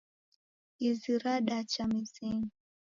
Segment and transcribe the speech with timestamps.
[0.87, 2.51] Izi radacha mezenyi